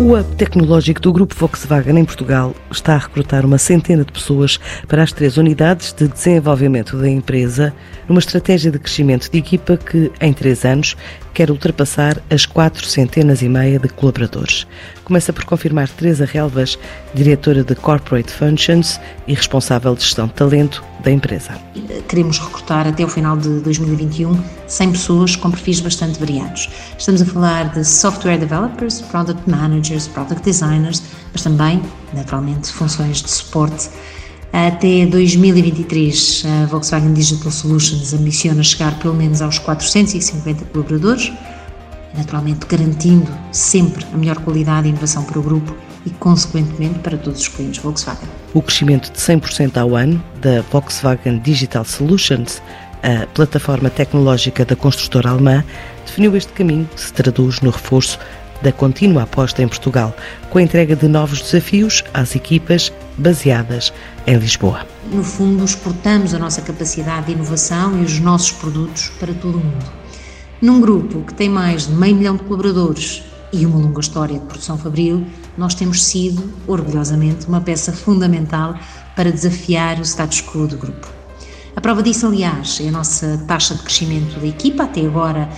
O 0.00 0.16
hub 0.16 0.34
tecnológico 0.36 0.98
do 0.98 1.12
Grupo 1.12 1.34
Volkswagen 1.34 1.98
em 1.98 2.06
Portugal 2.06 2.54
está 2.70 2.94
a 2.94 2.98
recrutar 2.98 3.44
uma 3.44 3.58
centena 3.58 4.02
de 4.02 4.10
pessoas 4.10 4.58
para 4.88 5.02
as 5.02 5.12
três 5.12 5.36
unidades 5.36 5.92
de 5.92 6.08
desenvolvimento 6.08 6.96
da 6.96 7.06
empresa, 7.06 7.74
numa 8.08 8.18
estratégia 8.18 8.70
de 8.70 8.78
crescimento 8.78 9.30
de 9.30 9.36
equipa 9.36 9.76
que, 9.76 10.10
em 10.18 10.32
três 10.32 10.64
anos, 10.64 10.96
quer 11.34 11.50
ultrapassar 11.50 12.16
as 12.30 12.46
quatro 12.46 12.86
centenas 12.86 13.42
e 13.42 13.48
meia 13.50 13.78
de 13.78 13.90
colaboradores. 13.90 14.66
Começa 15.04 15.34
por 15.34 15.44
confirmar 15.44 15.86
Teresa 15.90 16.24
Relvas, 16.24 16.78
diretora 17.12 17.62
de 17.62 17.74
Corporate 17.74 18.32
Functions 18.32 18.98
e 19.28 19.34
responsável 19.34 19.94
de 19.94 20.00
gestão 20.00 20.28
de 20.28 20.32
talento 20.32 20.82
da 21.04 21.10
empresa. 21.10 21.60
Queremos 22.08 22.38
recrutar 22.38 22.88
até 22.88 23.04
o 23.04 23.08
final 23.08 23.36
de 23.36 23.60
2021 23.60 24.59
100 24.70 24.92
pessoas 24.92 25.36
com 25.36 25.50
perfis 25.50 25.80
bastante 25.80 26.18
variados. 26.18 26.68
Estamos 26.96 27.20
a 27.20 27.26
falar 27.26 27.72
de 27.72 27.84
software 27.84 28.38
developers, 28.38 29.00
product 29.02 29.48
managers, 29.48 30.06
product 30.08 30.42
designers, 30.42 31.02
mas 31.32 31.42
também, 31.42 31.82
naturalmente, 32.14 32.72
funções 32.72 33.22
de 33.22 33.30
suporte 33.30 33.90
até 34.52 35.06
2023, 35.06 36.44
a 36.44 36.66
Volkswagen 36.66 37.14
Digital 37.14 37.52
Solutions 37.52 38.12
ambiciona 38.12 38.64
chegar 38.64 38.98
pelo 38.98 39.14
menos 39.14 39.40
aos 39.40 39.60
450 39.60 40.64
colaboradores, 40.66 41.32
naturalmente 42.16 42.66
garantindo 42.66 43.30
sempre 43.52 44.04
a 44.12 44.16
melhor 44.16 44.38
qualidade 44.38 44.88
e 44.88 44.90
inovação 44.90 45.22
para 45.22 45.38
o 45.38 45.42
grupo 45.42 45.72
e, 46.04 46.10
consequentemente, 46.10 46.98
para 46.98 47.16
todos 47.16 47.42
os 47.42 47.48
clientes 47.48 47.80
Volkswagen. 47.80 48.28
O 48.52 48.60
crescimento 48.60 49.12
de 49.12 49.18
100% 49.18 49.76
ao 49.76 49.94
ano 49.94 50.20
da 50.42 50.62
Volkswagen 50.62 51.38
Digital 51.38 51.84
Solutions, 51.84 52.60
a 53.02 53.26
plataforma 53.26 53.90
tecnológica 53.90 54.64
da 54.64 54.76
construtora 54.76 55.30
alemã, 55.30 55.64
definiu 56.06 56.36
este 56.36 56.52
caminho 56.52 56.88
que 56.94 57.00
se 57.00 57.12
traduz 57.12 57.60
no 57.60 57.70
reforço 57.70 58.18
da 58.62 58.72
contínua 58.72 59.22
aposta 59.22 59.62
em 59.62 59.68
Portugal, 59.68 60.14
com 60.50 60.58
a 60.58 60.62
entrega 60.62 60.94
de 60.94 61.08
novos 61.08 61.40
desafios 61.40 62.04
às 62.12 62.36
equipas 62.36 62.92
baseadas 63.16 63.92
em 64.26 64.36
Lisboa. 64.36 64.86
No 65.10 65.24
fundo, 65.24 65.64
exportamos 65.64 66.34
a 66.34 66.38
nossa 66.38 66.60
capacidade 66.60 67.26
de 67.26 67.32
inovação 67.32 68.00
e 68.00 68.04
os 68.04 68.18
nossos 68.20 68.52
produtos 68.52 69.10
para 69.18 69.32
todo 69.32 69.56
o 69.56 69.64
mundo. 69.64 70.00
Num 70.60 70.80
grupo 70.80 71.22
que 71.22 71.32
tem 71.32 71.48
mais 71.48 71.86
de 71.86 71.94
meio 71.94 72.14
milhão 72.14 72.36
de 72.36 72.42
colaboradores 72.42 73.22
e 73.52 73.64
uma 73.64 73.78
longa 73.78 74.00
história 74.00 74.38
de 74.38 74.44
produção 74.44 74.76
fabril, 74.76 75.26
nós 75.56 75.74
temos 75.74 76.04
sido, 76.04 76.52
orgulhosamente, 76.66 77.46
uma 77.46 77.60
peça 77.60 77.92
fundamental 77.92 78.78
para 79.16 79.32
desafiar 79.32 79.98
o 79.98 80.02
status 80.02 80.42
quo 80.42 80.66
do 80.66 80.76
grupo. 80.76 81.19
A 81.76 81.80
prova 81.80 82.02
disso, 82.02 82.26
aliás, 82.26 82.80
é 82.80 82.88
a 82.88 82.92
nossa 82.92 83.38
taxa 83.46 83.74
de 83.74 83.82
crescimento 83.82 84.38
da 84.38 84.46
equipa, 84.46 84.84
até 84.84 85.00
agora 85.00 85.48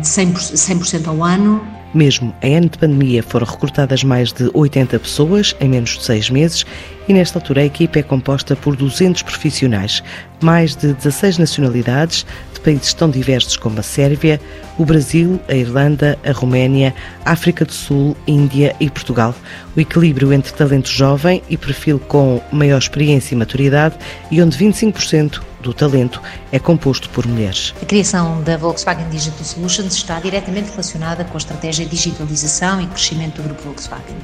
de 0.00 0.06
100%, 0.08 1.06
ao 1.06 1.22
ano, 1.22 1.60
mesmo 1.94 2.34
em 2.42 2.56
ano 2.56 2.68
de 2.68 2.78
pandemia 2.78 3.22
foram 3.22 3.46
recrutadas 3.46 4.02
mais 4.02 4.32
de 4.32 4.50
80 4.54 4.98
pessoas 4.98 5.54
em 5.60 5.68
menos 5.68 5.98
de 5.98 6.04
seis 6.04 6.30
meses 6.30 6.64
e 7.06 7.12
nesta 7.12 7.38
altura 7.38 7.60
a 7.60 7.64
equipa 7.64 7.98
é 7.98 8.02
composta 8.02 8.56
por 8.56 8.74
200 8.76 9.22
profissionais, 9.22 10.02
mais 10.40 10.74
de 10.74 10.94
16 10.94 11.36
nacionalidades 11.36 12.24
de 12.51 12.51
países 12.62 12.94
tão 12.94 13.10
diversos 13.10 13.56
como 13.56 13.78
a 13.78 13.82
Sérvia, 13.82 14.40
o 14.78 14.84
Brasil, 14.84 15.40
a 15.48 15.54
Irlanda, 15.54 16.18
a 16.24 16.32
Roménia, 16.32 16.94
África 17.24 17.64
do 17.64 17.72
Sul, 17.72 18.16
Índia 18.26 18.74
e 18.80 18.88
Portugal. 18.88 19.34
O 19.76 19.80
equilíbrio 19.80 20.32
entre 20.32 20.52
talento 20.52 20.88
jovem 20.88 21.42
e 21.48 21.56
perfil 21.56 21.98
com 21.98 22.40
maior 22.50 22.78
experiência 22.78 23.34
e 23.34 23.38
maturidade 23.38 23.96
e 24.30 24.40
onde 24.40 24.56
25% 24.56 25.40
do 25.62 25.72
talento 25.72 26.20
é 26.50 26.58
composto 26.58 27.08
por 27.10 27.26
mulheres. 27.26 27.72
A 27.80 27.86
criação 27.86 28.42
da 28.42 28.56
Volkswagen 28.56 29.08
Digital 29.08 29.44
Solutions 29.44 29.94
está 29.94 30.18
diretamente 30.20 30.70
relacionada 30.70 31.24
com 31.24 31.34
a 31.34 31.38
estratégia 31.38 31.84
de 31.84 31.90
digitalização 31.92 32.80
e 32.80 32.86
crescimento 32.86 33.40
do 33.40 33.44
grupo 33.44 33.62
Volkswagen. 33.62 34.16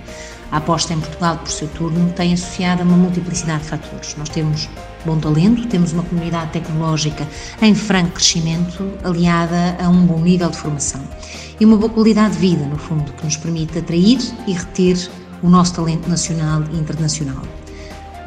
A 0.50 0.56
aposta 0.56 0.94
em 0.94 1.00
Portugal, 1.00 1.36
por 1.36 1.50
seu 1.50 1.68
turno, 1.68 2.10
tem 2.12 2.32
associada 2.32 2.82
uma 2.82 2.96
multiplicidade 2.96 3.62
de 3.64 3.68
fatores. 3.68 4.16
Nós 4.16 4.28
temos 4.30 4.68
bom 5.04 5.18
talento, 5.18 5.66
temos 5.68 5.92
uma 5.92 6.02
comunidade 6.02 6.52
tecnológica 6.52 7.28
em 7.60 7.74
franco 7.74 8.12
crescimento, 8.12 8.90
aliada 9.04 9.76
a 9.78 9.88
um 9.88 10.06
bom 10.06 10.20
nível 10.20 10.48
de 10.50 10.56
formação 10.56 11.02
e 11.60 11.64
uma 11.64 11.76
boa 11.76 11.90
qualidade 11.90 12.34
de 12.34 12.40
vida, 12.40 12.64
no 12.64 12.78
fundo, 12.78 13.12
que 13.12 13.24
nos 13.24 13.36
permite 13.36 13.78
atrair 13.78 14.18
e 14.46 14.52
reter 14.52 15.10
o 15.42 15.50
nosso 15.50 15.74
talento 15.74 16.08
nacional 16.08 16.62
e 16.72 16.76
internacional. 16.76 17.42